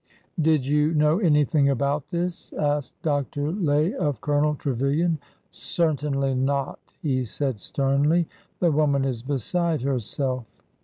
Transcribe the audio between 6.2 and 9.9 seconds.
not! he said sternly. The woman is be side